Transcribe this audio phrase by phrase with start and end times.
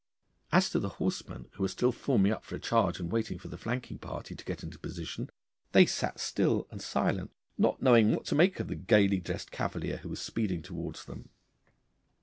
[0.51, 3.49] As to the horsemen, who were still forming up for a charge and waiting for
[3.49, 5.29] the flanking party to get into position,
[5.73, 9.97] they sat still and silent, not knowing what to make of the gaily dressed cavalier
[9.97, 11.29] who was speeding towards them.